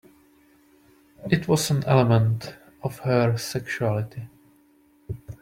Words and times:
It 1.29 1.47
was 1.47 1.69
an 1.69 1.83
element 1.85 2.55
of 2.81 2.97
her 3.01 3.37
sexuality. 3.37 4.25